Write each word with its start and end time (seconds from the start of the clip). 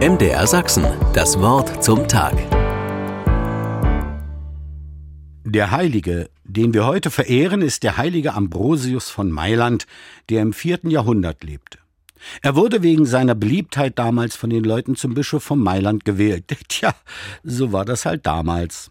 MDR 0.00 0.44
Sachsen, 0.48 0.84
das 1.14 1.38
Wort 1.38 1.82
zum 1.82 2.08
Tag. 2.08 2.34
Der 5.44 5.70
Heilige, 5.70 6.30
den 6.42 6.74
wir 6.74 6.84
heute 6.84 7.12
verehren, 7.12 7.62
ist 7.62 7.84
der 7.84 7.96
heilige 7.96 8.34
Ambrosius 8.34 9.08
von 9.08 9.30
Mailand, 9.30 9.86
der 10.30 10.42
im 10.42 10.52
vierten 10.52 10.90
Jahrhundert 10.90 11.44
lebte. 11.44 11.78
Er 12.42 12.56
wurde 12.56 12.82
wegen 12.82 13.06
seiner 13.06 13.36
Beliebtheit 13.36 13.96
damals 13.96 14.34
von 14.34 14.50
den 14.50 14.64
Leuten 14.64 14.96
zum 14.96 15.14
Bischof 15.14 15.44
von 15.44 15.60
Mailand 15.60 16.04
gewählt. 16.04 16.46
Tja, 16.68 16.92
so 17.44 17.70
war 17.70 17.84
das 17.84 18.04
halt 18.04 18.26
damals. 18.26 18.90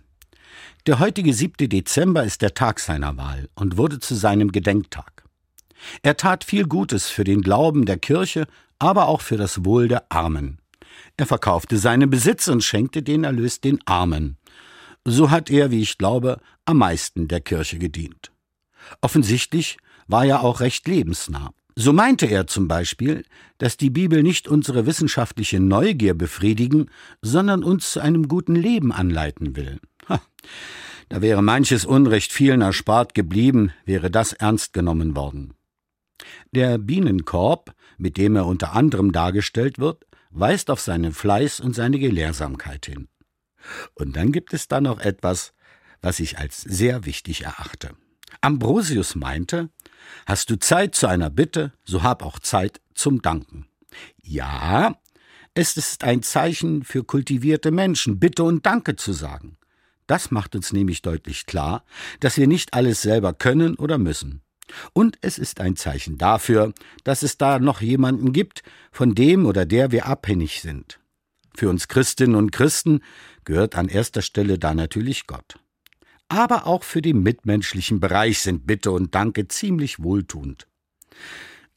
Der 0.88 1.00
heutige 1.00 1.34
7. 1.34 1.68
Dezember 1.68 2.24
ist 2.24 2.42
der 2.42 2.54
Tag 2.54 2.80
seiner 2.80 3.18
Wahl 3.18 3.50
und 3.56 3.76
wurde 3.76 4.00
zu 4.00 4.16
seinem 4.16 4.54
Gedenktag. 4.54 5.26
Er 6.02 6.16
tat 6.16 6.46
viel 6.46 6.66
Gutes 6.66 7.10
für 7.10 7.26
den 7.26 7.42
Glauben 7.42 7.86
der 7.86 7.98
Kirche, 7.98 8.48
aber 8.80 9.10
auch 9.10 9.20
für 9.20 9.36
das 9.36 9.66
Wohl 9.66 9.90
der 9.90 10.10
Armen. 10.10 10.63
Er 11.18 11.26
verkaufte 11.26 11.78
seinen 11.78 12.10
Besitz 12.10 12.48
und 12.48 12.64
schenkte 12.64 13.04
den 13.04 13.24
Erlös 13.24 13.62
den 13.62 13.80
Armen. 13.86 14.38
So 15.06 15.32
hat 15.32 15.50
er, 15.50 15.72
wie 15.72 15.82
ich 15.82 15.98
glaube, 15.98 16.40
am 16.66 16.78
meisten 16.78 17.28
der 17.28 17.42
Kirche 17.42 17.78
gedient. 17.78 18.32
Offensichtlich 19.02 19.78
war 20.08 20.26
er 20.26 20.44
auch 20.44 20.60
recht 20.60 20.88
lebensnah. 20.88 21.52
So 21.76 21.92
meinte 21.92 22.28
er 22.28 22.46
zum 22.46 22.68
Beispiel, 22.68 23.26
dass 23.58 23.78
die 23.78 23.90
Bibel 23.90 24.22
nicht 24.22 24.48
unsere 24.48 24.86
wissenschaftliche 24.86 25.60
Neugier 25.60 26.14
befriedigen, 26.14 26.90
sondern 27.22 27.64
uns 27.64 27.92
zu 27.92 28.00
einem 28.00 28.28
guten 28.28 28.56
Leben 28.56 28.92
anleiten 28.92 29.56
will. 29.56 29.80
Ha, 30.08 30.22
da 31.10 31.22
wäre 31.22 31.42
manches 31.42 31.86
Unrecht 31.86 32.32
vielen 32.32 32.62
erspart 32.62 33.16
geblieben, 33.16 33.72
wäre 33.86 34.12
das 34.12 34.34
ernst 34.34 34.74
genommen 34.74 35.16
worden. 35.16 35.54
Der 36.52 36.78
Bienenkorb, 36.78 37.74
mit 37.98 38.18
dem 38.18 38.36
er 38.36 38.46
unter 38.46 38.74
anderem 38.74 39.12
dargestellt 39.12 39.80
wird, 39.80 40.06
weist 40.34 40.70
auf 40.70 40.82
seinen 40.82 41.14
Fleiß 41.14 41.60
und 41.60 41.74
seine 41.74 42.00
Gelehrsamkeit 42.00 42.86
hin. 42.86 43.08
Und 43.94 44.16
dann 44.16 44.32
gibt 44.32 44.54
es 44.54 44.68
da 44.68 44.82
noch 44.82 45.00
etwas, 45.00 45.54
was 46.02 46.20
ich 46.20 46.38
als 46.38 46.62
sehr 46.62 47.06
wichtig 47.06 47.44
erachte. 47.44 47.92
Ambrosius 48.42 49.16
meinte, 49.16 49.70
hast 50.26 50.50
du 50.50 50.60
Zeit 50.60 50.96
zu 50.96 51.08
einer 51.08 51.30
Bitte, 51.30 51.72
so 51.86 52.04
hab 52.04 52.24
auch 52.24 52.40
Zeit 52.40 52.82
zum 52.94 53.22
Danken. 53.22 53.68
Ja, 54.22 54.96
es 55.54 55.78
ist 55.78 56.04
ein 56.04 56.24
Zeichen 56.24 56.84
für 56.84 57.04
kultivierte 57.04 57.72
Menschen, 57.72 58.20
Bitte 58.20 58.44
und 58.44 58.66
Danke 58.66 58.96
zu 58.96 59.14
sagen. 59.14 59.58
Das 60.08 60.32
macht 60.32 60.56
uns 60.56 60.74
nämlich 60.74 61.02
deutlich 61.02 61.46
klar, 61.46 61.86
dass 62.20 62.38
wir 62.38 62.48
nicht 62.48 62.74
alles 62.74 63.02
selber 63.02 63.34
können 63.34 63.76
oder 63.76 63.98
müssen. 63.98 64.43
Und 64.94 65.18
es 65.22 65.38
ist 65.38 65.60
ein 65.62 65.76
Zeichen 65.76 66.18
dafür, 66.18 66.74
dass 67.04 67.24
es 67.24 67.38
da 67.38 67.60
noch 67.60 67.82
jemanden 67.82 68.34
gibt, 68.34 68.64
von 68.92 69.16
dem 69.16 69.46
oder 69.46 69.66
der 69.66 69.92
wir 69.92 70.06
abhängig 70.06 70.62
sind. 70.62 71.00
Für 71.56 71.70
uns 71.70 71.88
Christinnen 71.88 72.36
und 72.36 72.52
Christen 72.52 73.02
gehört 73.46 73.76
an 73.76 73.88
erster 73.88 74.22
Stelle 74.22 74.58
da 74.58 74.74
natürlich 74.74 75.28
Gott. 75.28 75.60
Aber 76.30 76.66
auch 76.66 76.84
für 76.84 77.02
den 77.02 77.22
mitmenschlichen 77.22 78.00
Bereich 78.00 78.40
sind 78.40 78.66
Bitte 78.66 78.92
und 78.92 79.14
Danke 79.14 79.48
ziemlich 79.48 80.02
wohltuend. 80.02 80.68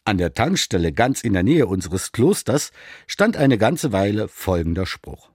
An 0.05 0.19
der 0.19 0.35
Tankstelle 0.35 0.93
ganz 0.93 1.23
in 1.23 1.33
der 1.33 1.43
Nähe 1.43 1.67
unseres 1.67 2.13
Klosters 2.13 2.71
stand 3.07 3.37
eine 3.37 3.59
ganze 3.59 3.93
Weile 3.93 4.29
folgender 4.29 4.87
Spruch. 4.87 5.31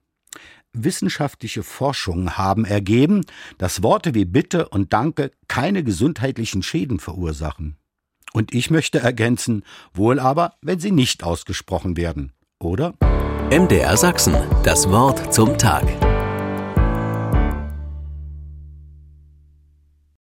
Wissenschaftliche 0.72 1.62
Forschungen 1.62 2.36
haben 2.36 2.64
ergeben, 2.64 3.22
dass 3.58 3.82
Worte 3.82 4.14
wie 4.14 4.24
Bitte 4.24 4.68
und 4.68 4.92
Danke 4.92 5.30
keine 5.48 5.84
gesundheitlichen 5.84 6.62
Schäden 6.62 6.98
verursachen. 6.98 7.76
Und 8.32 8.54
ich 8.54 8.70
möchte 8.70 8.98
ergänzen, 8.98 9.64
wohl 9.92 10.18
aber, 10.18 10.54
wenn 10.62 10.80
sie 10.80 10.90
nicht 10.90 11.22
ausgesprochen 11.22 11.96
werden, 11.96 12.32
oder? 12.58 12.94
MDR 13.50 13.96
Sachsen, 13.98 14.34
das 14.64 14.88
Wort 14.88 15.34
zum 15.34 15.58
Tag. 15.58 15.84